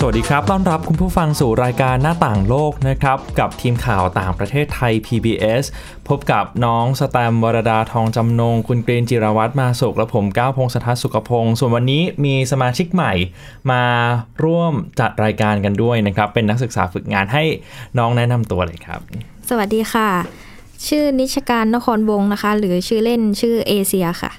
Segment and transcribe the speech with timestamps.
[0.00, 5.64] สวัสดีครับ ต้อนรับคุณผู้ฟังสู่รายการหน้าต่างโลกนะครับ กับทีมข่าวต่างประเทศไทย PBS
[6.08, 13.12] พบกับน้องสแตมวรดาทองจำนง คุณเกรนจิรวัตรมาสุขและผมก้าวพงศธรสุขพงศ์ส่วนวันนี้มีสมาชิกใหม่
[13.70, 13.82] มา
[14.44, 17.44] ร่วมจัดรายการกันด้วยนะครับ เป็นนักศึกษาฝึกงานให้
[17.98, 19.00] น้องแนะนำตัวเลยครับ
[19.48, 20.08] สวัสดีค่ะ
[20.86, 24.32] ชื่อนิชการนครวงศ์นะคะ หรือชื่อเล่นชื่อเอเชียค่ะ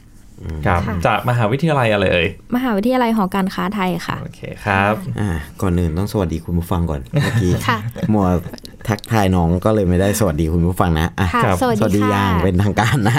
[0.65, 5.29] ครับค่ะจากมหาวิทยาลัยอะไรเอ่ยมหาวิทยาลัยหอการค้าไทยค่ะโอเคครับอ่า
[5.61, 7.77] ก่อนอื่นต้องสวัสดีคุณผู้ฟังก่อนเมื่อกี้ค่ะ
[8.13, 8.27] มัว
[8.87, 13.15] ทักทายน้องก็เลยไม่ได้สวัสดีคุณผู้ฟังนะอะค่ะครับสวัสสวัสดีดีค่ะอย่างเป็นทางการนะ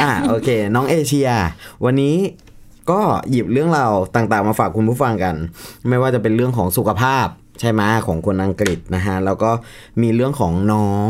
[0.00, 1.28] อะโอเค น้องเอเชีย
[1.84, 2.16] วันนี้
[2.90, 3.00] ก็
[3.30, 5.34] หยิบเรื่องราวต่างๆ มาฝากคุณผู้ฟังกัน
[5.88, 7.26] ไม่ว่าจะเป็นเรื่องของสุขภาพ
[7.60, 9.50] ใช่ไหมของคนอังกฤษนะฮะแล้วก็
[10.02, 11.08] มีเรื่องของน้อง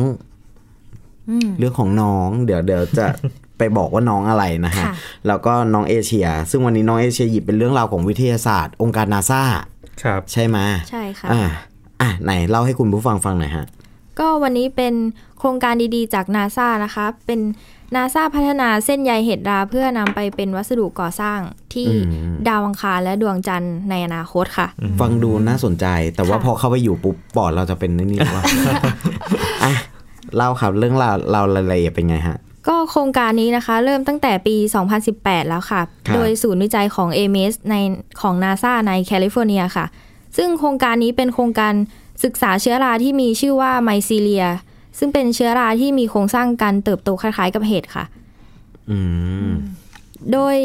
[1.59, 3.07] เรื่องของน้อง เดี๋ยวเดี๋ยวจะ
[3.61, 4.93] ไปบอกว่าน้องอะไรนะฮะค่ะ
[5.27, 9.43] แล้วก็น้องเอเชีย ซึ่งวันนี้น้องเอเชียหยิบเป็นเรื่องราวของวิทยาศาสตร์ องค์การนาซา
[10.03, 10.59] ครับใช่ไหม
[10.91, 11.43] ใช่ค่ะอ่า
[12.01, 13.67] อะไหนเล่าให้คุณผู้ฟังฟังหน่อยฮะ
[14.19, 14.95] ก็วันนี้เป็น
[15.39, 17.41] โครงการดีๆ จากนาซานะคะ เป็น
[17.97, 21.41] นาซาพัฒนาเส้นใยเห็ดราเพื่อนำไปเป็นวัสดุก่อสร้าง
[21.75, 21.95] ที่อื
[22.33, 24.69] มดาวอังคารและดวงจันทร์ในอนาคตค่ะ
[25.01, 28.45] ฟังดูน่าสนใจ แต่ว่าค่ะพอเข้าไปอยู่ปุ๊บปอดเราจะเป็นนี่ว่า
[29.65, 29.73] อะ
[30.37, 32.39] เล่าครับเรื่องราวเรารายละเอียดเป็นไงฮะ
[32.69, 34.57] ก็โครงการนี้นะคะ เริ่มตั้งแต่ปี
[35.03, 37.75] 2018 แล้วค่ะครับโดยศูนย์วิจัยของ AMS ใน
[38.21, 39.87] ของ NASA ในแคลิฟอร์เนียค่ะ
[40.37, 41.75] ซึ่งโครงการนี้เป็นโครงการ
[42.25, 44.47] ศึกษาเชื้อราที่มีชื่อว่าไมซีเลีย
[44.99, 48.05] ซึ่งเป็นเชื้อราที่มีโครงสร้างการเติบโตคล้ายๆกับเห็ดค่ะ
[48.91, 48.99] อื
[49.49, 49.51] ม
[50.33, 50.57] โดย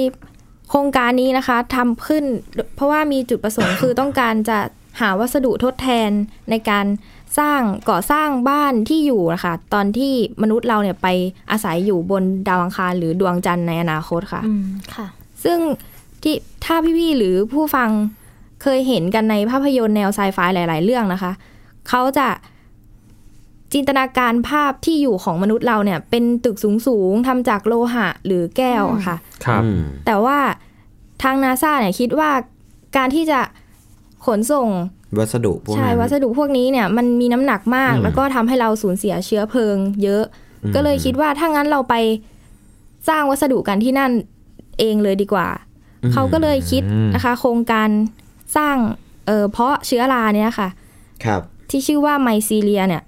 [0.70, 2.23] โครงการนี้นะคะทำขึ้น
[2.76, 4.60] เพราะว่ามีจุดประสงค์คือต้องการจะ
[5.00, 6.12] หาวัสดุทดแทน
[6.50, 6.86] ในการ
[7.39, 11.08] สร้างก่อสร้างบ้านที่อยู่นะคะตอนที่มนุษย์เราเนี่ยไป
[11.52, 14.65] อาศัยอยู่บนดาวอังคารหรือดวงจันทร์ในอนาคตค่ะอืม
[14.95, 15.08] ค่ะ
[15.43, 15.60] ซึ่ง
[16.23, 17.89] ที่ถ้าพี่ๆหรือผู้ฟัง
[18.61, 21.32] เคยเห็นกันในภาพยนตร์แนวไซไฟหลาย ๆ เรื่องนะคะ
[21.89, 22.27] เขาจะ
[23.73, 30.37] จินตนาการภาพที่อยู่ของมนุษย์เราเนี่ย เป็นตึกสูง ๆทำจากโลหะหรือแก้วอะค่ะครับอืมแต่ว่า
[31.23, 32.31] ทางนาซาเนี่ยคิดว่า
[32.98, 33.39] การที่จะ
[34.26, 34.67] ขนส่ง
[35.20, 40.23] วัสดุพวกใช่นั้นวัสดุพวกนี้เนี่ยมันมีน้ำหนักมากอืมแล้วก็ทำให้เราสูญเสียเชื้อเพลิง เยอะ
[40.64, 41.95] อืมก็เลยคิดว่าถ้างั้นเราไป
[43.10, 44.11] สร้างวัสดุกันที่นั่น
[44.80, 45.48] เองเลยดีกว่า
[46.14, 47.89] เขาก็เลยคิดอืมนะคะ โครงการ
[48.58, 48.76] สร้าง
[49.26, 50.70] เอ่อเพาะเชื้อราเนี่ยค่ะ
[51.26, 53.04] ครับ ที่ชื่อว่าไมซีเลียเนี่ย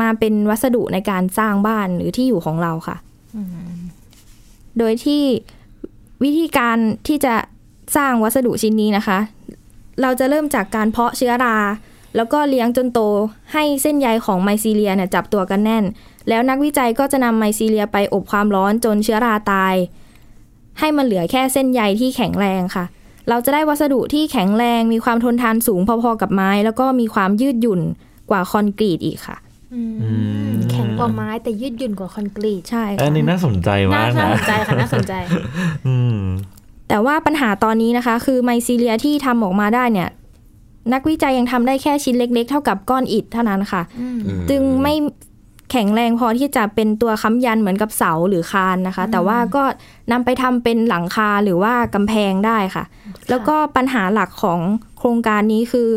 [0.00, 2.96] มาเป็นวัสดุในการสร้างบ้านหรือที่อยู่ของเราค่ะ
[4.78, 5.22] โดยที่
[6.24, 6.76] วิธีการ
[7.06, 7.34] ที่จะ
[7.96, 9.18] สร้างวัสดุชิ้นนี้นะคะ
[10.00, 11.56] เราจะเริ่มจากการเพาะเชื้อรา
[12.16, 13.00] แล้วก็เลี้ยงจนโต
[13.52, 15.84] ให้เส้นใยของไมซีเลียเนี่ยจับตัวกันแน่น
[16.28, 19.74] แล้วนักวิจัยก็จะนำไมซีเลียไปอบความร้อนจนเชื้อราตาย
[20.80, 22.84] ให้มันเหลือแค่เส้นใยที่แข็งแรงค่ะ
[23.28, 27.80] เราจะได้วัสดุที่แข็งแรง มีความทนทานสูงพอๆกับไม้ แล้วก็มีความยืดหยุ่น
[28.30, 29.36] กว่าคอนกรีตอีกค่ะ
[29.74, 29.80] อื
[30.48, 35.14] มแข็งกว่าไม้แต่ยืดหยุ่นกว่าคอนกรีตใช่อันค่ะนี้น่าสนใจน่ามากน่านะสนใจค่ะน่าสนใจ
[35.86, 36.21] อืม
[36.92, 40.08] แต่ว่าปัญหาตอนนี้นะคะ คือไมซีเลียที่ทำออกมาได้เนี่ย
[40.92, 44.18] นักวิจัยยังทำได้แค่ชิ้นเล็ก ๆ เท่ากับก้อนอิฐเท่านั้นค่ะอืม
[44.50, 44.94] จึงไม่
[45.70, 49.62] แข็งแรงพอที่จะเป็นตัวค้ำยันเหมือนกับเสาหรือคานนะคะ แต่ว่าก็
[50.12, 52.84] นำไปทำเป็นหลังคาหรือว่ากำแพงได้ค่ะ
[53.30, 54.60] แล้วก็ปัญหาหลักของ
[54.98, 55.88] โครงการนี้คือ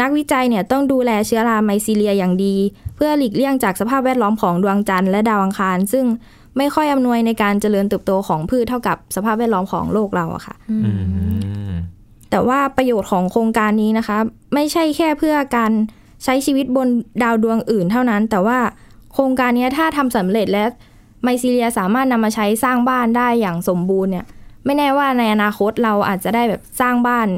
[0.00, 2.56] นักวิจัยเนี่ยต้องดูแลเชื้อราไมซีเลียอย่างดี
[2.96, 6.04] เพื่อหลีกเลี่ยงจากสภาพแวดล้อมของดวงจันทร์และดาวอังคาร ซึ่ง
[6.58, 10.92] ไม่ค่อยอำนวยในการเจริญเติบโตของพืชเท่ากับสภาพแวดล้อมของโลกเราอะค่ะอื
[11.70, 11.72] ม
[12.30, 14.18] แต่ว่าประโยชน์ของโครงการนี้นะคะ
[14.54, 15.72] ไม่ใช่แค่เพื่อการ
[16.24, 16.88] ใช้ชีวิตบน
[17.22, 18.58] ดาวดวงอื่นเท่านั้น แต่ว่า
[19.12, 20.64] โครงการนี้ถ้าทำสำเร็จและ
[21.22, 24.26] ไมซีเลียสามารถนำมาใช้สร้างบ้านได้อย่างสมบูรณ์เนี่ย
[24.64, 27.28] ไม่แน่ว่าในอนาคตเราอาจจะได้แบบสร้างบ้าน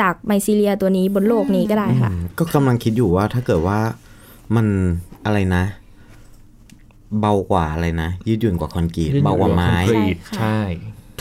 [0.00, 3.78] จากไมซีเลียตัวนี้บนโลกนี้ก็ได้ค่ะ ก็กำลังคิดอยู่ว่าถ้าเกิดว่า
[4.56, 4.66] มัน
[5.24, 5.64] อะไรนะ
[7.20, 10.58] เบากว่าอะไรนะ ยืดหยุ่นกว่าคอนกรีตเบากว่าไม้คอนกรีตใช่ค่ะใช่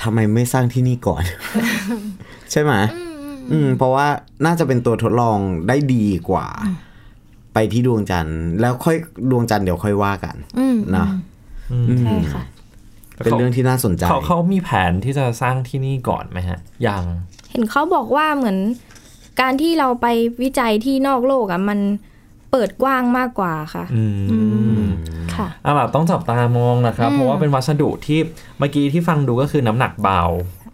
[0.01, 1.24] ทำไมไม่สร้างที่นี่ก่อน
[2.51, 2.74] ใช่ไหม
[3.51, 4.07] อืม เพราะว่า
[4.45, 5.38] น่าจะเป็นตัวทดลอง
[5.68, 6.48] ได้ดีกว่า
[7.54, 8.98] ไปที่ดวงจันทร์แล้วค่อย
[9.31, 11.07] ดวงจันทร์เดี๋ยวค่อยว่ากันอืมนะ
[11.72, 12.44] อืมใช่ค่ะ
[13.24, 17.04] เป็นเรื่องที่น่าสนใจเขาเขามีแผนที่จะสร้างที่นี่ก่อนไหมฮะ ยัง
[17.51, 18.57] เห็นเขาบอกว่าเหมือน
[19.42, 20.07] การที่เราไป
[20.42, 21.80] วิจัยที่นอกโลกอะมัน
[22.51, 24.04] เปิดกว้างมากกว่าค่ะ อื
[24.84, 24.88] ม
[25.26, 28.19] ค่ะเอาล่ะต้องจับตามองนะครับ เพราะว่าเป็นวัสดุที่
[28.60, 30.24] เมื่อกี้ที่ฟังดูก็คือน้ำหนักเบา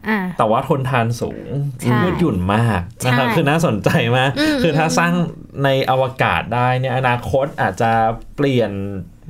[0.10, 1.48] อ่าแต่ว่าทนทานสูง
[1.81, 5.13] ใช่ยืดหยุ่นมากนะครับใช่คือน่าสนใจมากอืมคือถ้าสร้าง
[5.63, 7.92] ในอวกาศได้เนี่ยอนาคตอาจจะ
[8.36, 8.71] เปลี่ยน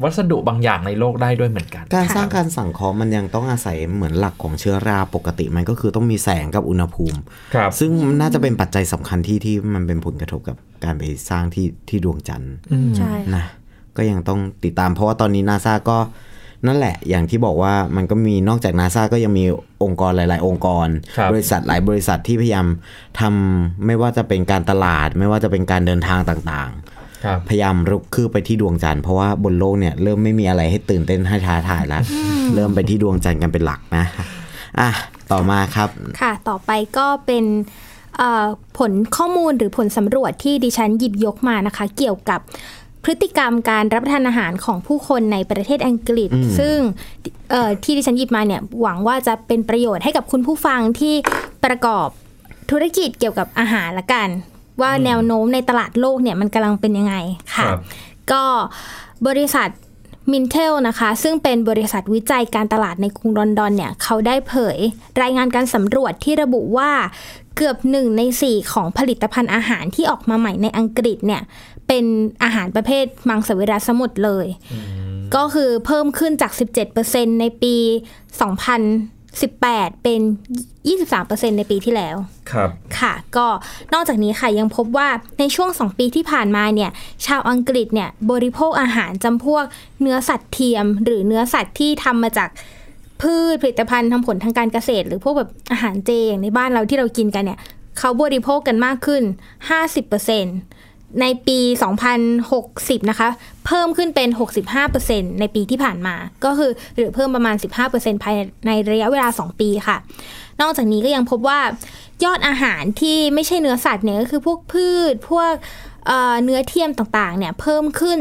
[0.04, 7.20] วัสดุบางอย่างในโลกได้ด้วยเหมือนกัน การสร้างการสังเคราะห์มันยังต้องอาศัยเหมือนหลักของเชื้อราปกติมันก็คือต้องมีแสงกับอุณหภูมิ
[7.56, 12.54] ครับซึ่งน่าจะเป็นปัจจัยสำคัญที่ที่มันเป็นผลกระทบกับการไปสร้างที่ที่ดวงจันทร์
[12.98, 13.46] ใช่นะ
[13.98, 15.98] ก็ยังต้องติดตาม เพราะว่าตอนนี้นาซาก็
[16.68, 19.46] นั่นแหละ อย่างที่บอกว่ามันก็มีนอกจากนาซาก็ยังมี
[19.84, 20.88] องค์กรหลาย ๆ องค์กร
[21.18, 22.68] ครับบริษัทหลายบริษัทที่พยายาม
[23.20, 26.72] ทำไม่ว่าจะเป็นการตลาด ไม่ว่าจะเป็นการเดินทางต่าง
[27.26, 32.04] ครับๆพยายามรุกคืบไปที่ดวงจันทร์เพราะว่าบนโลกเนี่ยเริ่มไม่มีอะไรให้ตื่นเต้นให้ท้าทายแล้ว
[32.56, 34.06] เริ่มไปที่ดวงจันทร์กันเป็นหลักนะ
[34.80, 34.90] อะ
[35.32, 35.90] ต่อมาครับ
[36.22, 37.46] ค่ะ ต่อไปก็เป็น
[38.18, 38.46] เอ่อ
[38.78, 42.40] ผลข้อมูลหรือผลสำรวจที่ดิฉันหยิบยกมานะคะ เกี่ยวกับ
[43.06, 46.30] พฤติกรรมการรับประทานอาหารของผู้คนในประเทศอังกฤษ
[46.60, 46.78] ซึ่ง
[47.52, 51.14] เอ่อที่ดิฉันหยิบมาเนี่ยหวังว่าจะเป็นประโยชน์ให้กับคุณผู้ฟังที่
[51.66, 52.08] ประกอบ
[52.72, 54.30] ธุรกิจเกี่ยวกับอาหารละกัน
[54.82, 57.16] ว่าแนวโน้มในตลาดโลกเนี่ยมันกำลังเป็นยังไง
[57.56, 57.80] ค่ะครับ
[58.32, 58.44] ก็
[59.28, 59.70] บริษัท
[60.32, 64.78] มินเทลนะคะ ซึ่งเป็นบริษัทวิจัยการตลาดในกรุงลอนดอนเนี่ย เขาได้เผย
[65.22, 66.92] รายงานการสำรวจที่ระบุว่า
[67.58, 71.42] เกือบหนึ่งในสี่ของผลิตภัณฑ์อาหารที่ออกมาใหม่ในอังกฤษเนี่ย
[71.88, 72.06] เป็น
[72.44, 74.48] อาหารประเภทมังสวิรัติสมุดเลย
[75.36, 76.52] ก็คือเพิ่มขึ้นจาก
[76.96, 77.76] 17%ในปี
[78.92, 80.22] 2018 เป็น
[80.90, 82.16] 23%ในปีที่แล้ว
[82.52, 82.70] ครับ
[83.00, 83.48] ค่ะ ก็
[83.94, 85.08] นอกจากนี้ค่ะยังพบว่า
[85.40, 86.92] ในช่วง 2 ปีที่ผ่านมาเนี่ย
[87.26, 89.64] ชาวอังกฤษเนี่ยบริโภคอาหารจำพวก
[90.02, 92.50] เนื้อสัตว์เทียม หรือเนื้อสัตว์ที่ทำมาจาก
[93.22, 97.60] พืชผลิตภัณฑ์ทำผลทางการเกษตร หรือพวกแบบอาหารเจอย่างในบ้านเราที่เรากินกันเนี่ย
[98.00, 99.24] เขาบริโภคกันมากขึ้น
[100.04, 100.83] 50%
[101.22, 101.60] ในปี
[102.34, 103.30] 2060 นะคะ
[103.66, 104.30] เพิ่มขึ้นเป็น
[104.86, 106.16] 65%ในปีที่ผ่านมา
[106.46, 107.56] ก็คือหรือเพิ่มประมาณ
[107.90, 108.36] 15%ภาย
[108.68, 109.98] ในระยะเวลา 2 ปีค่ะ
[110.62, 111.60] นอกจากนี้ก็ยังพบว่า
[112.24, 115.54] ยอดอาหารที่ไม่ใช่เนื้อสัตว์เนี่ยก็คือพวกพืช พวก
[116.08, 118.18] เเนื้อเทียมต่างๆ เนี่ยเพิ่มขึ้น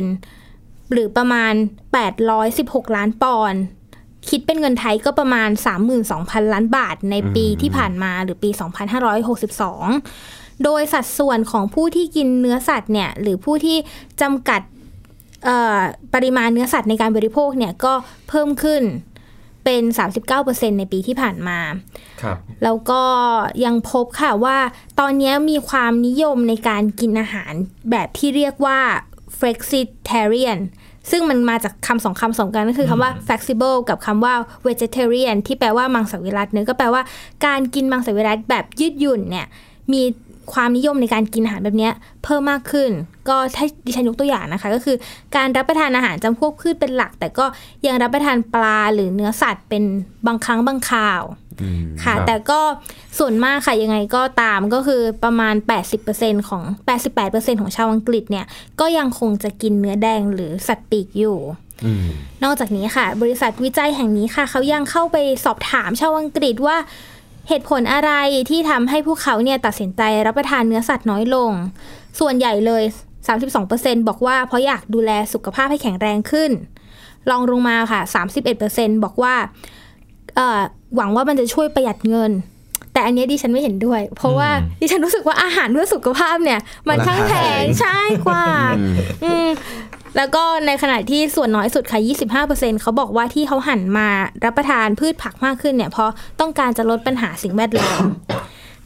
[0.00, 1.52] 40%หรือประมาณ
[2.24, 3.60] 816 ล้านปอนด์
[4.28, 5.50] คิดเป็นเงินไทยก็ประมาณ
[6.02, 8.50] 32,000 ล้านบาทในปีที่ผ่านมาหรือปี
[9.34, 13.76] 2562โดยสัดส่วนของผู้ที่กินเนื้อสัตว์เนี่ยหรือผู้ที่
[14.20, 14.60] จำกัด
[15.44, 15.80] เอ่อ
[16.14, 17.92] ปริมาณเนื้อสัตว์ในการบริโภคเนี่ยก็
[18.28, 18.82] เพิ่มขึ้น
[19.64, 19.82] เป็น
[20.30, 21.58] 39%ในปีที่ผ่านมา
[22.22, 23.02] ครับ แล้วก็
[23.64, 24.58] ยังพบค่ะว่า
[25.00, 27.52] ตอนนี้มีความนิยมในการกินอาหาร
[27.90, 28.78] แบบที่เรียกว่า
[29.38, 30.60] flexitarian
[31.10, 34.34] ซึ่งมันมาจากคำสองคำสองกันก็คือคำว่า flexible กับคำว่า
[34.66, 37.02] vegetarian ที่แปลว่ามังสวิรัตเนื้อก็แปลว่า
[37.46, 39.46] การกินมังสวิรัตแบบยืดหยุ่นเนี่ย
[39.92, 40.02] มี
[40.52, 41.92] ความนิยมในการกินอาหารแบบเนี้ย
[42.24, 42.90] เพิ่มมากขึ้น
[43.28, 44.96] ก็ถ้าดิฉันยกตัวอย่างนะคะ ก็คือ
[45.36, 47.44] การรับประทานอาหารจำพวกพืชเป็นหลัก แต่ก็
[47.86, 49.82] ยังรับประทานปลาหรือเนื้อสัตว์เป็น
[50.26, 51.22] บางครั้งบางคราว
[52.04, 52.60] ค่ะครับแต่ก็
[53.18, 55.54] ส่วนมากค่ะยังไงก็ตามก็คือประมาณ
[56.02, 56.62] 80%ของ
[57.12, 58.46] 88%ของชาวอังกฤษเนี่ย
[58.80, 61.38] ก็ยังคงจะกินเนื้อแดงหรือสัตว์ปีกอยู่
[62.44, 66.76] นอกจากนี้ค่ะ บริษัทวิจัยแห่งนี้ค่ะ เขายังเข้าไปสอบถามชาวอังกฤษว่า
[67.48, 68.12] เหตุผลอะไร
[68.50, 71.50] ที่ทำให้พวกเขาเนี่ยตัดสินใจรับประทานเนื้อสัตว์น้อยลง
[72.20, 72.82] ส่วนใหญ่เลย
[73.46, 76.50] 32%บอกว่าเพราะอยากดูแลสุขภาพให้แข็งแรงขึ้น
[77.30, 78.00] ลองลงมาค่ะ
[78.52, 79.34] 31%บอกว่า
[80.36, 80.60] เอ่อ
[80.96, 82.32] หวังว่ามันจะช่วยประหยัดเงิน
[82.92, 84.48] แต่อันเนี้ยดิฉันไม่เห็นด้วย เพราะว่า
[84.80, 88.46] ดิฉันรู้สึกว่าอาหารเพื่อสุขภาพเนี่ย มันช่างแพงใช่กว่า
[89.24, 89.48] อืม
[90.16, 92.00] แล้วก็ในขณะที่ส่วนน้อยสุดค่ะ
[92.46, 94.08] 25%เขาบอกว่าที่เขาหันมา
[94.44, 98.04] รับประทานพืชผักมากขึ้นเนี่ยเพราะต้องการจะลดปัญหาสิ่งแวดล้อม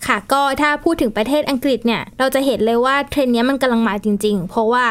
[0.07, 4.85] ค่ะก็ถ้าพูดถึงประเทศอังกฤษเนี่ย เราจะเห็นเลยว่าเทรนด์เนี้ยมันกำลังมาจริง ๆ เพราะว่า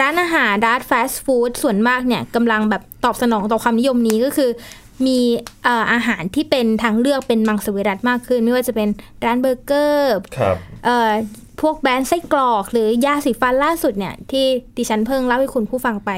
[0.00, 4.50] ร้านอาหารร้านฟาสต์ฟู้ดส่วนมากเนี่ยกำลังแบบตอบสนองต่อความนิยมนี้ก็คือ
[5.06, 5.18] มี
[5.64, 8.88] เอ่ออาหารที่เป็นทางเลือกเป็นมังสวิรัตมากขึ้น ไม่ว่าจะเป็น
[9.24, 11.10] ร้านเบอร์เกอร์ครับเอ่อ
[11.62, 14.44] พวกแบรนด์ไส้กรอก หรือยาสีฟันล่าสุดเนี่ยที่
[14.76, 16.10] ดิฉันเพิ่งเล่าให้คุณผู้ฟังไป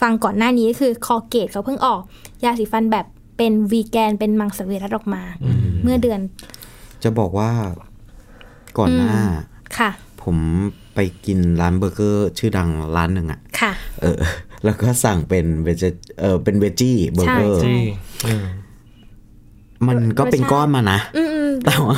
[0.00, 2.00] ฟังก่อนหน้านี้คือคอเกตเขาเพิ่งออก
[2.44, 3.06] ยาสีฟันแบบ
[3.38, 5.22] เป็นวีแกนเป็นมังสวิรัตออกมา
[5.82, 6.20] เมื่อเดือน
[7.02, 7.50] จะบอกว่า
[8.78, 9.14] ก่อนหน้า
[9.78, 9.90] ค่ะ
[10.22, 10.36] ผม
[10.94, 14.16] ไปกินร้านเบอร์เกอร์ชื่อดังร้านหนึ่งอะค่ะ เออ
[14.64, 15.84] แล้วก็สั่งเป็น veg
[16.20, 17.80] เออเป็น veggie burger ใช่ที่
[18.26, 18.32] อื
[19.86, 21.96] มมันก็เป็นก้อนมานะอืมแต่ว่า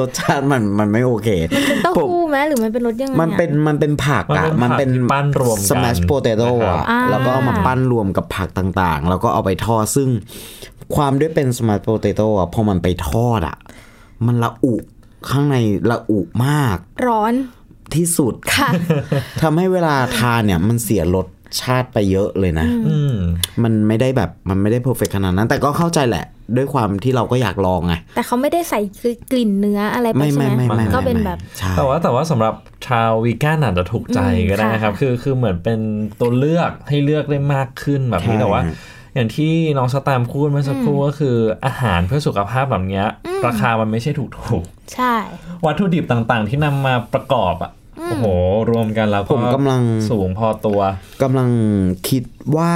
[0.00, 10.08] รสชาติมันมันไม่โอเคๆเป็นเต้าหู้ไหมหรือมันเป็นรสยังไงอะมันเป็นมันเป็นผักอะมัมันนเป็เป็นนผักที่ปั้นรวมกัน smash potato นะครับอะอ่าแล้วก็เอามาปั้นรวมกับผักต่างๆ แล้วก็เอาไปทอดซึ่ง
[10.94, 13.56] ความด้วยเป็น smash potato อะพอมันไปทอดอะ
[14.26, 14.74] มันละอุ
[15.30, 15.56] ข้างใน
[15.90, 16.76] ละอุมาก
[17.06, 17.34] ร้อน
[17.94, 18.68] ที่สุดค่ะ
[19.42, 21.26] ทำให้เวลาทานเนี่ยมันเสียรส
[21.60, 23.16] ชาติไปเยอะเลยนะอืม
[23.62, 26.24] มันไม่ได้แบบมันไม่ได้เพอร์เฟกขนาดนั้น แต่ก็เข้าใจแหละ
[26.56, 28.80] ด้วยความที่เราก็อยากลองไงแต่เขาไม่ได้ใส่
[29.30, 32.54] กลิ่นเนื้ออะไรไปไม่ใช่ไม่ไหมไม่ไม่ก็เป็นไม่แบบใช่แต่ว่าแต่ว่าสำหรับ
[32.86, 35.80] ชาววีแกนอาจจะถูกใจอืมก็ได้นะครับค่ะคือคือเหมือนเป็น
[36.20, 38.74] ตัวเลือกให้เลือกได้มากขึ้นแบบนี้ใช่แต่ว่าฮะ
[39.14, 43.06] อย่างที่น้องสแตมพูดเมื่อสักครู่ก็คืออาหารเพื่อสุขภาพแบบเนี้ย
[43.46, 48.26] ราคามันไม่ใช่ถูกถูกใช่ๆวัตถุดิบต่างๆ ที่นำมาประกอบอะ โอ้โห
[48.70, 50.80] รวมกันแล้วผมกำลังสูงพอตัว
[51.22, 51.50] กำลัง
[52.08, 52.22] คิด
[52.56, 52.72] ว่า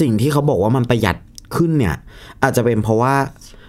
[0.00, 1.16] สิ่งที่เขาบอกว่ามันประหยัด
[1.56, 1.96] ขึ้นเนี่ย
[2.42, 3.14] อาจจะเป็นเพราะว่า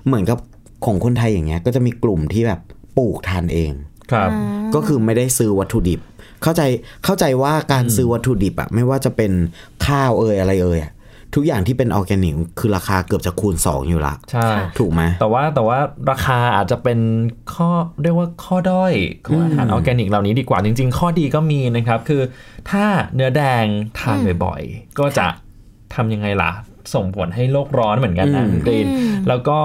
[0.06, 0.40] เหมือนกับ
[0.86, 2.60] ของคนไทยอย่างเงี้ย ก็จะมีกลุ่มที่แบบ
[2.98, 3.72] ปลูกทานเอง
[4.12, 4.30] ครับ
[4.76, 6.00] ก็คือไม่ได้ซื้อวัตถุดิบ
[6.44, 6.62] เข้าใจ
[7.06, 9.32] เข้าใจว่าการซื้อวัตถุดิบอะไม่ว่าจะเป็น
[9.86, 10.92] ข้าวเอ่ยอะไรเอ่ยอะ
[11.36, 14.48] ทุกอย่างที่เป็นออร์แกนิกคือราคาเกือบจะคูณ 2 อยู่ละใช่
[14.80, 15.80] ถูกไหมแต่ว่าแต่ว่า
[16.12, 17.00] ราคาอาจจะเป็น
[17.54, 17.70] ข้อ
[18.04, 18.94] เรียกว่าข้อด้อย
[19.26, 22.22] ของอาหารออร์แกนิกเหล่านี้ดีกว่าจริง ๆ ข้อดีก็มีนะครับ คือ
[22.70, 22.86] ถ้า
[23.16, 23.66] เนื้อแดง
[24.00, 25.28] ทานบ่อยๆ ก็จะ
[25.96, 26.52] ทำยังไงล่ะ
[26.94, 28.88] ส่งผลให้โลกร้อนเหมือนกันนะอืมคุณกรีน
[29.28, 29.60] แล้วก็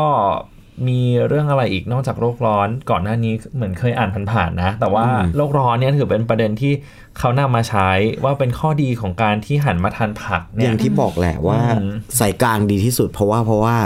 [0.89, 5.05] มีเรื่องอะไรอีกนอกจากโลกร้อนก่อนหน้านี้เหมือนเคยอ่านผ่านๆนะ แต่ว่า
[5.37, 6.73] โลกร้อนเนี่ยถือเป็นประเด็นที่
[7.19, 7.89] เขานำมาใช้
[8.25, 13.77] ว่าเป็นข้อดีของการที่หันมาทานผักอเนี่ยย่างที่บอกแหละว่าอืมใส่กลางดีที่สุด เพราะว่าเพราะว่า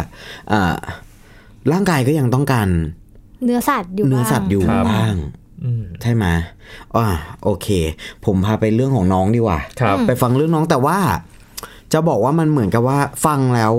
[0.52, 0.76] อ่า
[1.72, 2.68] ร่างกายก็ยังต้องการ
[3.44, 5.14] เนื้อสัตว์อยู่เนื้อสัตว์อยู่ครับบ้าง
[5.64, 6.24] อืมใช่ไหม
[6.96, 7.06] อ่า
[7.44, 7.68] โอเค
[8.24, 10.98] ผมพาไปเรื่องของน้องดีกว่าครับไปฟังเรื่องน้องแต่ว่า
[11.92, 13.72] จะบอกว่ามันเหมือนกับว่าฟังแล้ว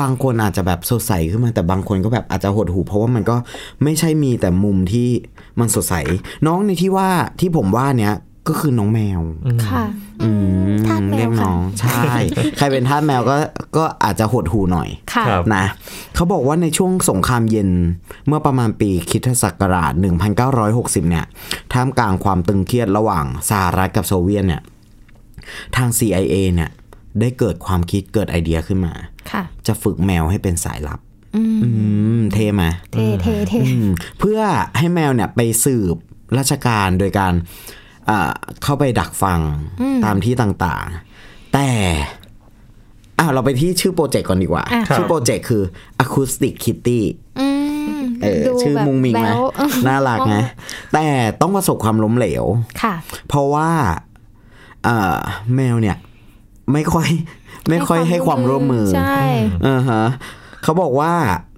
[0.00, 3.36] บางคนอาจจะแบบสดใสขึ้นมา แต่บางคนก็แบบอาจจะหดหูเพราะว่ามันก็
[3.82, 5.08] ไม่ใช่มีแต่มุมที่
[5.60, 5.94] มันสดใส
[6.46, 7.08] น้องในที่ว่า
[7.40, 8.14] ที่ผมว่าเนี้ย
[8.48, 9.20] ก็คือน้องแมว
[9.68, 9.84] ค่ะ
[10.22, 10.30] อื
[10.72, 12.12] มทาสแมวเรียกน้อง ใช่
[12.56, 13.36] ใครเป็นทาสแมวก็
[13.76, 15.64] ก็อาจจะหดหูหน่อย ค่ะครับนะ
[16.14, 17.68] เขาบอกว่าในช่วงสงครามเย็น
[18.26, 19.92] เมื่อประมาณปีคริสตศักราช
[20.52, 21.26] 1960 เนี่ย
[21.72, 24.62] ท่ามกลางความตึงเครียดระหว่างสหรัฐกับโซเวียตเนี่ย
[25.76, 26.70] ทาง CIA เนี่ย
[27.20, 28.94] ได้เกิดความคิดเกิดไอเดียขึ้นมา
[29.30, 31.00] ค่ะจะฝึกแมวให้เป็นสายลับ
[31.36, 31.42] อื
[32.18, 33.86] มเท่ไหมเท่เท่เท่อืม
[34.18, 34.40] เพื่อ
[34.78, 35.96] ให้แมวเนี่ยไปสืบ
[36.38, 37.32] ราชการโดยการ
[38.10, 38.30] อ่า
[38.62, 39.40] เข้าไปดักฟัง
[40.04, 41.68] ตามที่ต่างๆ แต่
[43.18, 45.62] อะเราไปที่ชื่อโปรเจกต์ก่อนดีกว่าอะชื่อโปรเจกต์คือ
[46.02, 47.00] Acoustic Kitty
[47.40, 47.48] อื
[47.98, 49.44] มเออดูชื่อแบบมุงมิงไหมแบ๊ว
[49.88, 50.36] น่ารักไง
[50.94, 51.06] แต่
[51.40, 52.44] ต้องประสบความล้มเหลว
[52.82, 52.94] ค่ะ
[53.28, 53.70] เพราะว่า
[54.84, 55.18] เอ่อ
[55.56, 55.96] แมวเนี่ย
[56.72, 57.08] ไม่ค่อย
[57.70, 59.20] ไม่ค่อยให้ความร่วมมือใช่
[59.66, 60.04] อ่าฮะ
[60.62, 61.12] เขาบอกว่า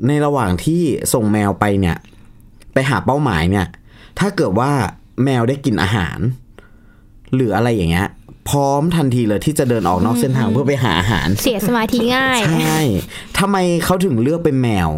[0.06, 0.82] ในระหว่างที่
[1.14, 1.96] ส่งแมวไปเนี่ย
[2.72, 3.66] ไปหาเป้าหมายเนี่ย
[4.18, 4.70] ถ้าเกิดว่า
[5.24, 6.18] แมวได้กินอาหาร
[7.34, 8.08] หรืออะไรอย่างเงี้ย
[8.48, 12.78] พร้อมทันทีเลยที่จะเดินออกนอกเส้นทางเพื่อไปหาอาหาร เสียสมาธิง่ายใช่
[13.38, 14.90] ทำไมเขาถึงเลือกเป็นแมว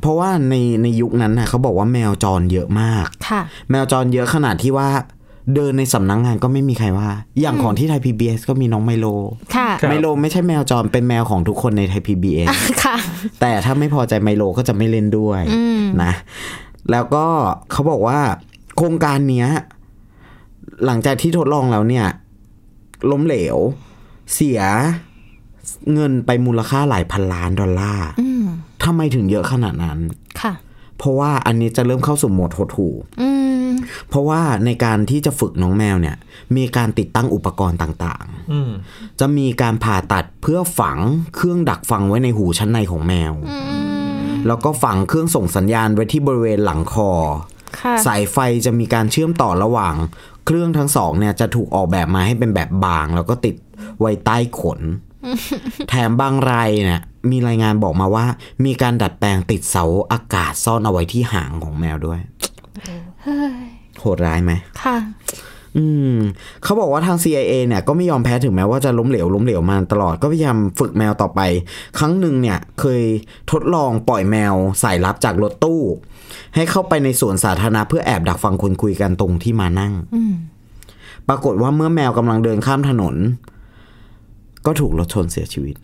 [0.00, 4.88] เพราะว่าในในยุคนั้นนะเขาบอกว่าแมวจรเยอะมากค่ะ แมวจรเยอะขนาดที่ว่า
[5.54, 7.08] เดินในสำนักงงานก็ไม่มีใครว่า
[7.40, 9.06] อย่างของที่ไทย PBS ก็มีน้องไมโล
[9.56, 12.48] ค่ะครับไมโลไม่ใช่แมวจรเป็นแมวของทุกคนในไทย PBS
[12.84, 12.96] ค่ะ
[13.40, 16.12] แต่ถ้าไม่พอใจไมโลก็จะไม่เล่นด้วยอืมนะ
[16.90, 17.26] แล้วก็
[17.72, 18.18] เขาบอกว่า
[18.76, 19.48] โครงการเนี้ย
[20.86, 22.06] หลังจากที่ทดลองแล้วเนี่ย
[23.10, 23.56] ล้มเหลว
[24.34, 24.60] เสีย
[25.94, 28.44] เงินไปมูลค่าหลายพันล้านดอลลาร์อืม
[28.84, 29.98] ทำไมถึงเยอะขนาดนั้น
[30.40, 30.52] ค่ะ
[30.98, 33.55] เพราะว่าอันนี้จะเริ่มเข้าสู่โหมดหดหู่อืม
[34.08, 36.16] เพราะว่าในการที่จะฝึกน้องแมวเนี่ย
[36.56, 40.98] มีการติดตั้งอุปกรณ์ต่างอืมๆจะมีการผ่าตัดเพื่อฝัง
[41.36, 43.32] เครื่องดักฟังไว้ในหูชั้นในของแมว
[44.46, 47.10] แล้วก็ฝังเครื่องส่งสัญญาณไว้ที่บริเวณหลังคอ
[47.80, 49.94] ค่ะสายไฟจะมีการเชื่อมต่อระหว่าง
[50.46, 53.54] เครื่องทั้งสองเนี่ยจะถูกออกแบบมาให้เป็นแบบบาง แล้วก็ติด
[54.00, 54.80] ไว้ใต้ขน
[55.88, 58.26] แถมบางรายเนี่ยมีรายงานบอกมาว่า
[58.64, 62.20] มีการดัดแปลงติดเสาอากาศซ่อนเอาไว้ที่หางของแมวด้วย
[64.00, 64.96] โหดร้ายไหมค่ะ
[65.76, 66.16] อืม
[66.62, 71.40] เขาบอกว่าทาง CIA เนี่ยก็ไม่ยอมแพ้ถึงแม้ว่าจะล้มเหลวล้มเหลวมาตลอดก็พยายามฝึกแมวต่อไป
[71.98, 73.02] ครั้งหนึ่งเนี่ย เคย
[73.52, 75.80] ทดลองปล่อยแมวสายลับจากรถตู้
[76.54, 79.92] ให้เข้าไปในสวนสาธารณะเพื่อแอบดักฟังคนคุยกันตรงที่มานั่ง
[81.28, 83.14] ปรากฏว่าเมื่อแมวกำลังเดินข้ามถนน
[84.66, 85.76] ก็ถูกรถชนเสียชีวิต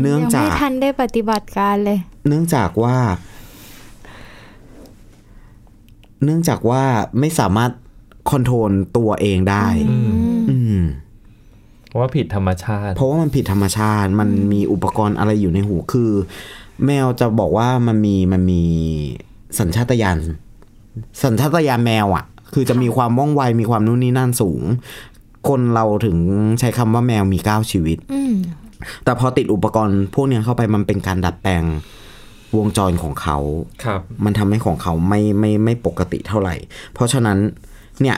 [0.00, 1.98] เนื่องยังจากไม่ทันได้ปฏิบัติการเลย
[2.28, 2.96] เนื่องจากว่า
[6.24, 6.82] เนื่องจากว่า
[7.20, 7.70] ไม่สามารถ
[8.30, 9.66] คอนโทรลตัวเองได้
[10.50, 10.80] อืม
[11.88, 16.10] เพราะว่าผิดธรรมชาติ เพราะว่ามันผิดธรรมชาติ มันมีอุปกรณ์อะไรอยู่ในหู คือ
[16.86, 18.62] แมวจะบอกว่ามันมีมันมี
[19.58, 20.18] สัญชาตญาณ
[21.22, 22.24] สัญชาตญาณแมวอะ่ะ
[22.54, 24.62] คือจะมีความว่องไวมีความนู่นนี่นั่นสูง
[25.48, 26.16] คนเราถึง
[26.60, 28.34] ใช้คำว่าแมวมีเก้าชีวิตอืม
[29.04, 31.62] แต่พอติดอุปกรณ์พวกเนี้ยเข้าไปมันเป็นการดัดแปลง
[32.58, 33.38] วงจรของเขา
[33.84, 36.54] ครับ มันทำให้ของเขาไม่ไม่ไม่ปกติเท่าไหร่
[36.92, 37.38] เพราะฉะนั้น
[38.00, 38.16] เนี่ย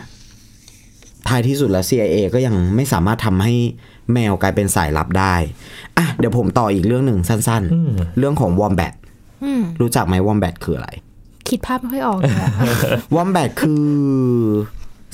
[1.29, 3.55] ทท้ายที่สุดแล้ว CIA ก็ยังไม่สามารถทำให้
[4.13, 5.35] แมวกลายเป็นสายลับได้
[5.99, 8.95] อะเดี๋ยวผมต่ออีกเรื่องหนึ่งสั้นๆ เรื่องของวอมแบท
[9.45, 10.91] อืมรู้จักไหมวอมแบทคืออะไร
[11.49, 12.49] คิดภาพไม่ค่อยออกเลยอะ
[13.15, 13.87] วอมแบทคือ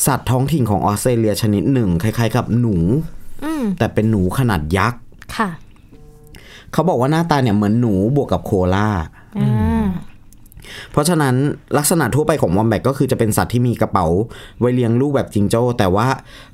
[0.06, 2.76] สัตว์ท้องถิ่นของออสเตรเลียชนิดหนึ่ง คล้ายๆ กับหนู
[3.44, 5.00] อืมแต่เป็นหนูขนาดยักษ์
[5.36, 5.50] ค่ะ
[6.72, 8.88] เขาบอกว่าหน้าตาเนี่ยเหมือนหนูบวกกับโคอาล่า
[9.40, 9.86] อ่า
[10.92, 11.34] เพราะฉะนั้น
[11.78, 14.06] ลักษณะทั่วไปของวอมแบทก็คือจะเป็นสัตว์ที่มีกระเป๋า
[14.58, 16.06] ไว้เลี้ยงลูกแบบจิงโจ้ แต่ว่า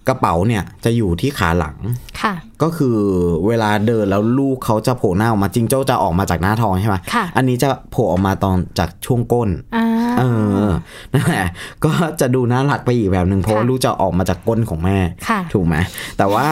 [0.09, 1.77] กระเป๋าเนี่ยจะอยู่ที่ขาหลัง
[2.21, 2.99] ค่ะ ก็คือ
[3.47, 9.87] เวลาเดินแล้วลูกเขาจะโผล่หน้าออกมาจิงโจ้จะออกมาจากหน้าท้องใช่ไหมค่ะอันนี้จะโผล่ออกมาตอนจากช่วงก้นอ่า
[10.19, 10.23] เอ
[10.67, 10.71] อ
[11.15, 11.47] นั่นแหละ
[11.85, 15.77] ก็จะดูน่ารักไปอีกแบบหนึ่งเพราะว่าค่ะลูกจะออกมาจากก้นของแม่ค่ะถูกไหม
[16.19, 16.47] แต่ว่า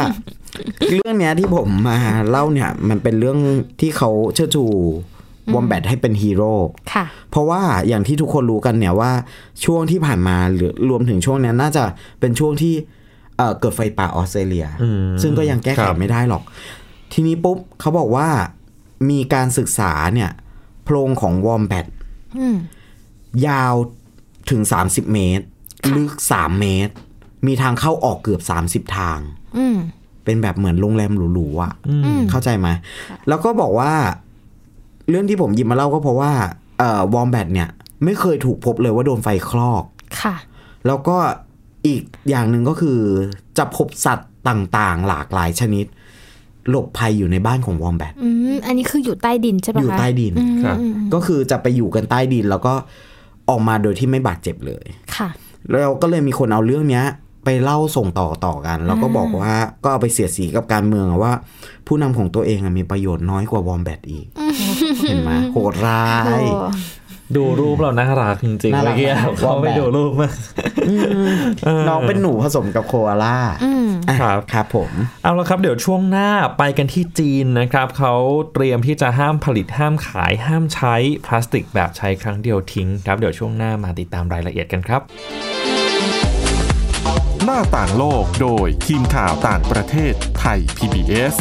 [0.94, 1.96] เรื่องเนี้ยที่ผมมา
[2.30, 3.38] เล่าเนี่ย มันเป็นเรื่อง
[3.80, 4.64] ที่เขาเชิดชู
[5.54, 6.52] วอมแบทให้เป็นฮีโร่
[6.92, 9.12] ค่ะเพราะว่าอย่างที่ทุกคนรู้กันเนี่ยว่า
[9.64, 11.84] ช่วงที่ผ่านมาหรือรวมถึงช่วงเนี้ยน่าจะ
[12.20, 12.74] เป็นช่วงที่
[13.36, 16.42] เอ่อเกิดไฟป่าออสเตรเลียอืมซึ่งก็ยังแก้ไขครับไม่ได้หรอก
[17.12, 18.28] ทีนี้ปุ๊บเขาบอกว่า
[19.10, 20.30] มีการศึกษาเนี่ย
[20.84, 21.86] โพรงของวอมแบท
[22.38, 22.56] อืม
[23.46, 23.74] ยาว
[24.50, 25.44] ถึง 30 เมตร
[25.96, 26.92] ลึก 3 เมตร
[27.46, 28.40] มีทางเข้าออกเกือบ
[28.90, 29.18] 30 ทาง
[29.58, 29.76] อืม
[30.24, 32.68] เป็นแบบเหมือนโรงแรมหรูๆอะอืมเข้าใจไหม
[33.28, 33.92] แล้วก็บอกว่า
[35.08, 36.32] เรื่องที่ผมหยิบมาเล่าก็เพราะว่า
[36.78, 37.68] เอ่อวอมแบทเนี่ย
[38.04, 39.84] ไม่เคยถูกพบเลยว่าโดนไฟคลอก
[40.22, 40.36] ค่ะ
[40.86, 41.16] แล้วก็
[41.86, 42.98] อีกอย่างหนึ่งก็คือ
[43.58, 45.86] จะพบสัตว์ต่างๆ หลากหลายชนิด
[46.70, 52.74] หลบภัยอยู่ในบ้านของวอมแบทอืมอันนี้คืออยู่ใต้ดินใช่ปะคะ อยู่ใต้ดินอืมครับอืมก็คือจะไปอยู่กันใต้ดินแล้วก็
[53.48, 54.84] ออกมาโดยที่ไม่บาดเจ็บเลย
[55.16, 55.28] ค่ะ
[55.70, 57.04] แล้วก็เลยมีคนเอาเรื่องเนี้ย
[57.44, 61.32] ไปเล่าส่งต่อต่อกัน แล้วก็บอกว่าก็เอาไปเสียดสีกับการเมืองอะว่า
[61.86, 64.26] ผู้นำของตัวเองอะมีประโยชน์น้อยกว่าวอมแบทอีก
[65.08, 66.68] เห็นไหมโหดร้ายโอ้
[67.36, 70.28] ดูรูปเราน่ารักจริงๆน่ารัเมื่กอกี้มากเขาไปว่าแบบดูรูปมา
[71.88, 74.90] น้องเป็นหนูผสมกับโคอาล่าอืมอะครับครับผม
[75.22, 78.14] เอาละครับเดี๋ยวช่วงหน้าไปกันที่จีนนะครับ เขา
[78.54, 80.94] เตรียมที่จะห้ามผลิตห้ามขาย ห้ามใช้
[81.26, 85.00] พลาสติกแบบใช้ครั้งเดียวทิ้งครับ เดี๋ยวช่วงหน้ามาติดตามรายละเอียดกันครับ
[87.44, 91.34] หน้าต่างโลกโดยทีมข่าวต่างประเทศไทย PBS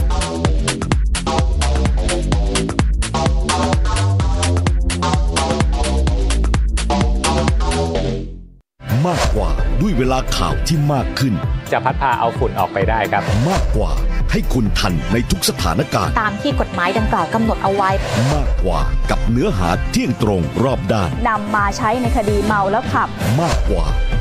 [9.08, 11.34] มากกว่าด้วยเวลาข่าวที่มากขึ้น
[11.72, 13.92] จะพัดพาเอาฝุ่นออกไปได้ครับ มากกว่า
[14.32, 17.90] ให้คุณทันในทุกสถานการณ์ ตามที่กฎหมายดังกล่าวกำหนดเอาไว้
[18.34, 23.08] มากกว่ากับเนื้อหาเที่ยงตรงรอบด้านนำมาใช้ในคดีเมาแล้วขับ
[23.42, 23.86] มากกว่า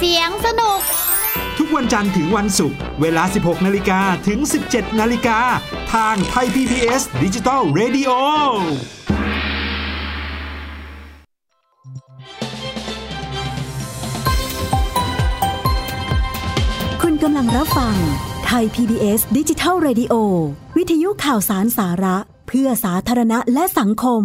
[0.00, 0.80] เสียงสนุก
[1.58, 5.38] ทุกวันจันทร์ถึงวันศุกร์เวลา 16 นาฬิกาถึง 17 นาฬิกา
[5.94, 8.10] ทางไทย PBS ดิจิตอล Radio
[17.02, 17.96] คุณกำลังรับฟัง
[18.46, 20.14] ไทย PBS ดิจิทัล Radio
[20.76, 22.16] วิทยุข่าวสารสาระ
[22.48, 24.24] เพื่อสาธารณะและสังคม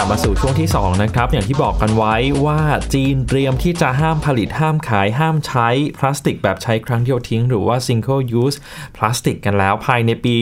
[0.00, 2.14] กลับมาสู่ช่วงที่ 2 นะครับ อย่างที่บอกกันไว้
[2.46, 2.60] ว่า
[2.94, 8.56] จีนเตรียมที่จะห้ามผลิตห้ามขายห้ามใช้พลาสติกแบบใช้ครั้งเดียวทิ้ง หรือว่า single use
[8.96, 10.36] พลาสติกกันแล้วภายในปี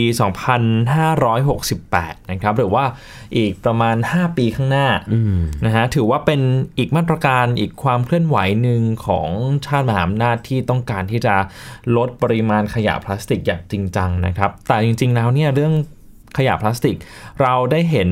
[1.13, 2.85] 2568 นะครับ หรือว่า
[3.37, 4.89] อีกประมาณ 5 ปีข้างหน้า
[5.65, 6.41] นะฮะถือว่าเป็น
[6.79, 9.29] อีกมาตรการอีกความเคลื่อนไหวหนึ่งของ
[9.67, 11.35] ชาติมหาอำนาจที่ต้องการที่จะ
[11.97, 15.75] ลดปริมาณขยะพลาสติกอย่างจริงจังนะครับแต่จริง ๆ แล้วเนี่ยเรื่อง
[16.39, 16.97] ขยะพลาสติก
[17.43, 18.11] เราได้เห็น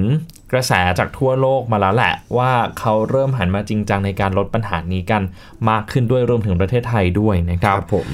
[0.52, 5.22] กระแสจากทั่วโลกมาแล้วแหละ ว่าเขาเริ่มหันมาจริงจังในการลดปัญหานี้กัน
[5.70, 8.08] มากขึ้นด้วยรวมถึงประเทศไทยด้วยนะครับผม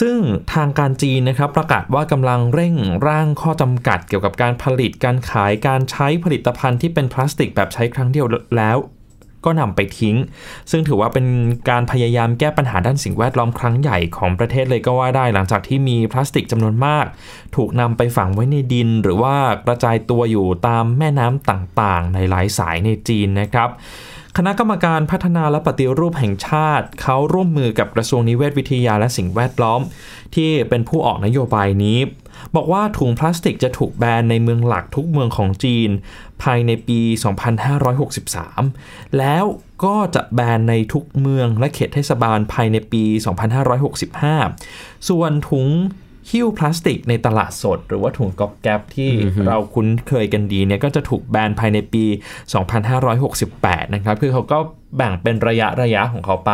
[0.00, 0.18] ซึ่ง
[0.54, 2.74] ทางการจีนนะครับประกาศว่ากำลังเร่ง
[3.08, 8.76] ร่างข้อจำกัดเกี่ยวกับการผลิตการขายการใช้ผลิตภัณฑ์ที่เป็นพลาสติกแบบใช้ครั้งเดียวแล้ว
[9.44, 10.16] ก็นำไปทิ้ง
[10.70, 11.26] ซึ่งถือว่าเป็น
[11.70, 17.04] การพยายามแก้ปัญหาด้านสิ่งแวดล้อมครั้งใหญ่ของประเทศเลยก็ว่าได้ หลังจากที่มีพลาสติกจำนวนมาก
[17.56, 19.34] ถูกนำไปฝังไว้ในดิน หรือว่า
[19.66, 23.70] กระจายตัวอยู่ตามแม่น้ำต่างๆ ในหลายสายในจีนนะครับ
[24.36, 29.80] คณะกรรมการพัฒนาและปฏิรูปแห่งชาติ เขาร่วมมือกับกระทรวงนิเวศวิทยาและสิ่งแวดล้อม
[30.34, 31.98] ที่เป็นผู้ออกนโยบายนี้
[32.56, 35.90] บอกว่าถุงพลาสติกจะถูกแบนในเมืองหลักทุกเมืองของจีน
[36.42, 37.00] ภายในปี
[38.28, 39.44] 2563 แล้ว
[39.84, 43.04] ก็จะแบนในทุกเมืองและเขตเทศบาลภายในปี
[44.26, 45.68] 2565 ส่วนถุง
[46.30, 49.10] หิ้วพลาสติกในตลาดสด หรือว่าถุงก๊อบแก๊บที่
[49.46, 52.04] เราคุ้นเคยกันดีเนี่ยก็จะถูกแบนภายในปี
[53.00, 54.58] 2568 นะครับ คือเขาก็
[54.96, 56.52] แบ่งเป็นระยะระยะของเขาไป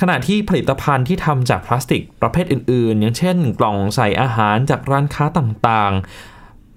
[0.00, 6.04] ขณะที่ผลิตภัณฑ์ที่ทำจากพลาสติกประเภทอื่น ๆ อย่างเช่น กล่องใส่อาหารจากร้านค้าต่างๆ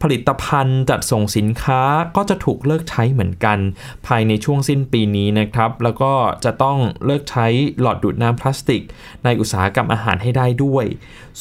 [0.03, 1.81] ผลิตภัณฑ์จัดส่งสินค้า
[2.15, 3.57] ก็จะถูกเลิกใช้เหมือนกัน
[4.07, 6.13] ภายในช่วงสิ้นปีนี้นะครับ แล้วก็
[6.45, 7.47] จะต้องเลิกใช้
[7.81, 8.81] หลอดดูดน้ำพลาสติก
[9.23, 10.85] ในอุตสาหกรรมอาหารให้ได้ด้วย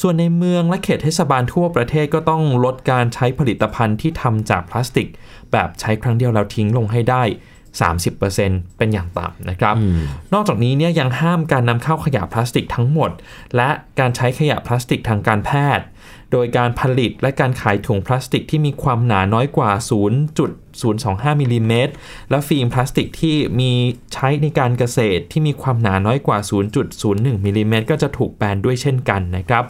[0.01, 5.07] ส่วนในเมืองและเขตเทศบาลทั่วประเทศก็ต้องลดการใช้ผลิตภัณฑ์ที่ทำจากพลาสติก
[5.51, 7.23] แบบใช้ครั้งเดียวแล้วทิ้งลงให้ได้
[8.09, 9.75] 30%เป็นอย่างต่ำนะครับ
[10.33, 13.11] นอกจากนี้เนี่ยยังห้ามการนำเข้าขยะพลาสติกทั้งหมด
[13.55, 15.85] และการใช้ขยะพลาสติกทางการแพทย์
[16.31, 19.71] โดยการผลิตและการขายถุงพลาสติกที่มีความหนาน้อยกว่า
[20.55, 21.93] 0.025มิลลิเมตร
[22.29, 23.71] และฟิล์มพลาสติกที่มี
[24.13, 26.37] ใช้ในการเกษตรที่มีความหนาน้อยกว่า
[26.91, 29.63] 0.01มิลลิเมตรก็จะถูกแบนด้วยเช่นกันนะครับ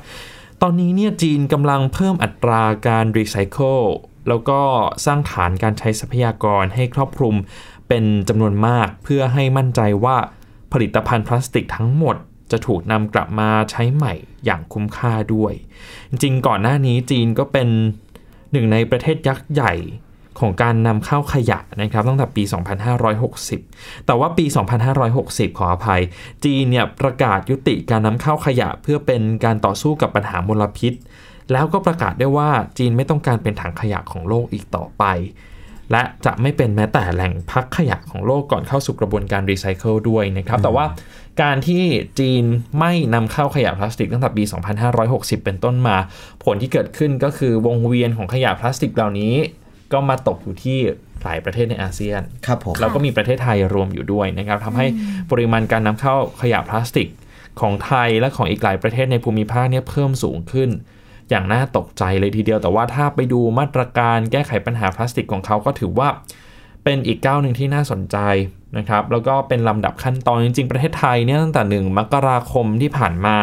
[0.62, 3.80] ตอนนี้เนี่ยจีนกำลังเพิ่มอัตราการรีไซเคิล
[4.30, 4.60] แล้วก็
[5.06, 7.36] สร้างฐานการใช้ทรัพยากรให้ครอบคลุม
[7.88, 10.18] เป็นจำนวนมากเพื่อให้มั่นใจว่า
[10.74, 12.16] ผลิตภัณฑ์พลาสติกทั้งหมด
[12.52, 14.14] จะถูกนำกลับมาใช้ใหม่
[14.46, 15.54] อย่างคุ้มค่าด้วย
[16.10, 17.68] จริงๆ ก่อนหน้านี้จีนก็เป็น
[18.52, 19.74] หนึ่งในประเทศยักษ์ใหญ่
[20.40, 22.44] ของการนำเข้าขยะนะครับตั้งแต่ปี
[23.26, 24.46] 2560 แต่ว่าปี
[25.02, 26.02] 2560 ขออภัย
[26.46, 30.94] จีนเนี่ยประกาศยุติการนำเข้าขยะเพื่อเป็นการต่อสู้กับปัญหามลพิษ
[31.52, 35.04] แล้วก็ประกาศได้ว่าจีนไม่ต้องการเป็นถังขยะของโลกอีกต่อไป
[35.92, 40.86] และจะไม่เป็นแม้แต่แหล่งพักขยะของโลกก่อนเข้าสู่กระบวนการรีไซเคิลด้วยนะครับ แต่ว่า
[41.42, 41.84] การที่
[42.20, 42.44] จีน
[42.80, 44.44] ไม่นำเข้าขยะพลาสติกตั้งแต่ปี
[44.94, 45.98] 2560 เป็นต้นมา
[46.44, 49.34] ผลที่เกิดขึ้นก็คือวงเวียนของขยะพลาสติกเหล่านี้
[49.94, 50.80] ก็มาตกอยู่ที่
[51.24, 54.86] หลายประเทศในอาเซียนครับผมแล้วก็มีประเทศไทยรวมอยู่ด้วยนะครับทำให้
[55.32, 57.08] ปริมาณการนำเข้าขยะพลาสติก
[57.62, 60.70] ของไทยและของอีกหลายประเทศในภูมิภาคเนี่ยเพิ่มสูงขึ้น
[61.30, 66.10] อย่างน่าตกใจเลยทีเดียวแต่ว่าถ้าไปดูมาตรการแก้ไขปัญหาพลาสติกของเขาก็ถือว่า
[66.84, 68.18] เป็นอีกก้าวหนึ่งที่น่าสนใจ
[68.78, 73.38] นะครับ แล้วก็เป็นลำดับขั้นตอนจริงๆ ประเทศไทยเนี่ยตั้งแต่หนึ่งมกราคมที่ผ่านมา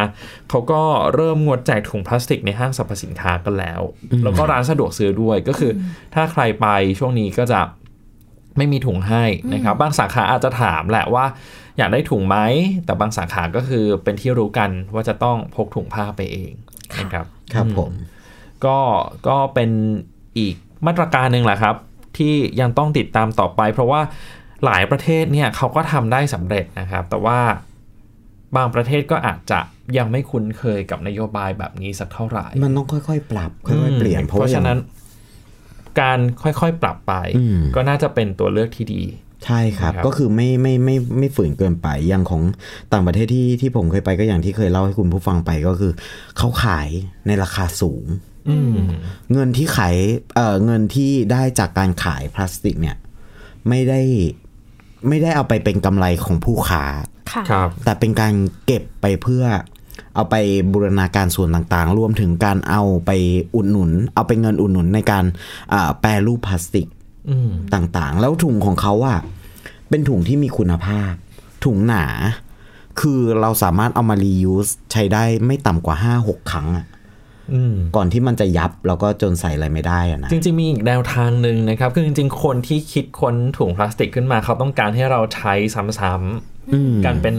[0.51, 0.83] เขาก็
[1.15, 3.81] เริ่มงดแจกถุงพลาสติกในห้างสรรพสินค้ากันแล้ว
[4.23, 5.73] แล้วก็ร้านสะดวกซื้อด้วยก็คือ
[6.15, 6.67] ถ้าใครไป
[6.99, 7.61] ช่วงนี้ก็จะ
[8.57, 11.25] ไม่มีถุงให้นะครับ บางสาขาอาจจะถามแหละว่า
[11.79, 12.37] อยากได้ถุงไหม
[12.85, 16.53] แต่บางสาขาก็คือเป็นที่รู้กันว่าจะต้องพกถุงผ้าไปเอง
[17.01, 17.91] นะครับ ครับผม
[18.65, 18.79] ก็
[19.29, 19.71] ก็เป็น
[20.39, 20.55] อีก
[20.87, 21.77] มาตรการหนึ่งแหละครับ
[22.19, 24.01] ที่ยังต้องติดตามต่อไป เพราะว่า
[24.65, 27.39] หลายประเทศเนี่ยเขาก็ทำได้สำเร็จนะครับ แต่ว่า
[28.57, 29.61] บางประเทศก็อาจจะ
[29.99, 34.79] ยังไม่คุ้นเคยกับนโยบายแบบนี้สักเท่าไหร่ มันต้องค่อยๆ ปรับค่อยๆเปลี่ยนเพราะฉะนั้น
[36.01, 39.03] การค่อยๆ ปรับไปอืมก็น่าจะเป็นตัวเลือกที่ดี
[39.45, 42.43] ใช่ครับนะครับก็คือไม่ไม่ไม่ไม่ฝืนเกินไปอย่างของ
[42.93, 45.93] ต่างประเทศที่ที่ผมเคยไปก็อย่างที่เคยเล่าให้คุณผู้ฟังไปก็คือ
[46.39, 46.89] เขาขาย
[47.27, 48.05] ในราคาสูง
[48.49, 48.77] อืม
[49.33, 49.97] เงินที่ขาย
[50.35, 52.97] เอ่อเงินที่ได้จากการขายพลาสติกเนี่ย
[53.69, 54.01] ไม่ได้
[55.09, 56.85] ไม่ได้เอาไปเป็นกำไรของผู้ค้า
[57.33, 58.35] ค่ะครับ แต่เป็นการ
[58.67, 59.45] เก็บไปเพื่อ
[60.15, 60.37] เอาไป
[60.73, 63.11] บูรณาการส่วนต่างๆ รวมถึงการเอาไป
[63.55, 65.25] อุดหนุน เอาไปเงินอุดหนุนในการ
[65.73, 66.95] อ่าแปรรูปพลาสติกอืม
[67.75, 69.19] ต่างๆ แล้วถุงของเขาอะ
[69.89, 71.13] เป็นถุงที่มีคุณภาพ
[71.65, 72.07] ถุงหนา
[73.01, 76.87] คือเราสามารถเอามารียูสใช้ได้ไม่ต่ำกว่า5-6ครั้งอะ
[77.53, 87.35] อืมก่อนที่มันจะยับแล้วก็จนใส่อะไรไม่ได้อะนะจริง ๆ มีอีกแนวทางหนึ่งนะครับ คือจริง ๆ คนที่คิดค้นถุงพลาสติกขึ้นมา เขาต้องการให้เราใช้ซ้ำอืมๆกันเป็น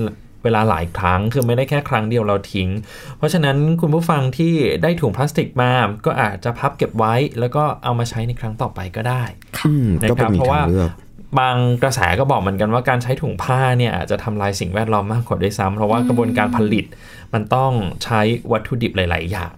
[0.46, 2.70] เวลาหลายครั้งคือไม่ได้แค่ครั้งเดียวเราทิ้ง
[3.18, 4.54] เพราะฉะนั้นคุณผู้ฟังที่
[4.84, 5.72] ได้ถุงพลาสติกมา
[6.06, 9.24] ก็อาจจะพับเก็บไว้ แล้วก็เอามาใช้ในครั้งต่อไปก็ได้
[9.68, 10.92] อืมนะก็คเป็นรับมีเพราะทาว่างเลือก
[11.40, 16.86] บางกระแสก็บอกเหมือนกันว่าการใช้ถุงผ้าเนี่ยอาจจะทำลายสิ่งแวดล้อมมากกว่าด้วยซ้ำเพราะว่ากระบวนการผลิต
[17.34, 17.72] มันต้อง
[18.04, 19.52] ใช้วัตถุดิบหลาย ๆ อย่าง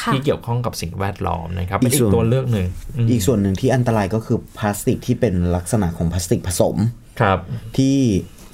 [0.00, 2.66] ค่ะที่เกี่ยวข้องกับสิ่งแวดล้อมนะครับอีเป็นกอีส่วนกตัวเลือกหนึ่ง
[3.04, 6.76] มอีกส่วนหนึ่งที่อันตรายก็คือพลาสติกที่เป็นลักษณะของพลาสติกผสม
[7.20, 7.38] ครับ
[7.76, 7.96] ที่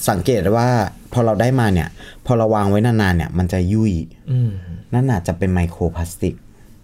[0.09, 0.71] สังเกตได้ว่า
[1.13, 1.89] พอเราได้มาเนี่ย
[2.27, 3.93] พอเราวางไว้นานๆเนี่ยมันจะยุ่ย
[4.31, 4.51] อืม
[4.95, 6.35] นั่นอาจจะเป็นไมโครพลาสติก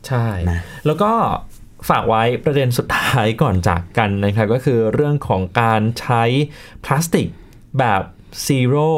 [0.06, 1.10] ใช่นะแล้วก็
[1.88, 6.22] ฝากไว้ประเด็นสุดท้ายก่อนจากกันนะครับก็คือเรื่องของการใช้
[6.84, 7.26] พลาสติก
[7.78, 8.02] แบบ
[8.48, 8.88] zero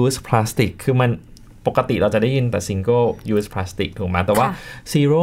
[0.00, 1.10] use plastic คือมัน
[1.66, 4.54] ปกติเราจะได้ยินแต่ single use plastic ถูกไหมแต่ว่าค่ะ
[4.92, 5.22] zero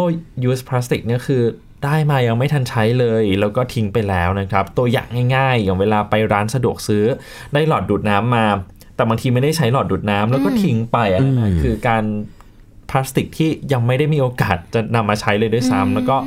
[0.49, 1.43] use plastic เนี่ยคือ
[1.83, 7.05] ได้มายังไม่ทันใช้เลย แล้วก็ทิ้งไปแล้วนะครับ ตัวอย่างง่าย ๆ อย่างเวลาไปร้านสะดวกซื้อ
[7.53, 8.45] ได้หลอดดูดน้ำมา
[8.95, 12.03] แต่บางทีไม่ได้ใช้หลอดดูดน้ำแล้วก็ทิ้งไปอะนะคือการ
[12.89, 16.17] พลาสติกที่ยังไม่ได้มีโอกาสจะนำมาใช้เลยด้วยซ้ำแล้วก็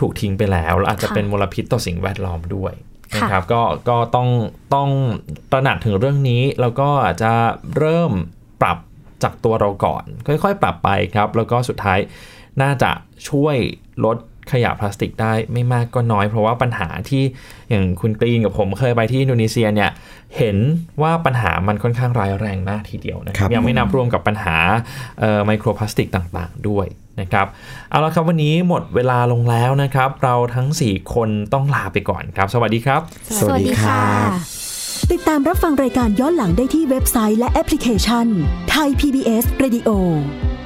[0.00, 2.72] ถูกทิ้งไปแล้วแล้วอาจจะเป็นมลพิษต่อสิ่งแวดล้อมด้วย
[3.16, 4.28] นะครับก็ก็ต้อง
[4.74, 4.90] ต้อง
[5.52, 7.32] ตระหนักถึงเรื่องนี้ แล้วก็อาจจะ
[7.78, 8.12] เริ่ม
[8.62, 8.78] ปรับ
[9.22, 11.98] จากตัวเราก่อน ค่อยๆ ปรับไปครับ แล้วก็สุดท้าย
[12.62, 12.90] น่าจะ
[13.28, 13.56] ช่วย
[14.04, 14.16] ลด
[14.52, 17.22] ขยะพลาสติกได้ไม่มากก็น้อย เพราะว่าปัญหาที่
[17.70, 19.90] อย่างคุณกรีนกับผมเคยไปที่อินโดนีเซียเนี่ย
[20.36, 20.56] เห็น
[21.02, 24.56] ว่าปัญหามันค่อนข้างร้ายแรงมากทีเดียวนะครับยังไม่นับรวมกับปัญหา
[25.44, 26.86] ไมโครพลาสติกต่างๆ ด้วย
[27.20, 27.46] นะครับ
[27.90, 33.00] เอาละครับวันนี้หมดเวลาลงแล้วนะครับ เราทั้ง 4 คนต้องลาไปก่อนครับ สวัสดีครับ
[33.40, 34.00] สวัสดีค่ะ
[35.12, 38.26] ติดตามรับฟังรายการย้อนหลังได้ที่เว็บไซต์และแอปพลิเคชัน
[38.70, 39.90] ไทย PBS Radio